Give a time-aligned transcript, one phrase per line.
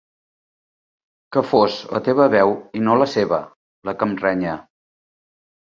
[1.37, 3.41] Que fos la teva veu i no la seva,
[3.91, 4.59] la que em renya.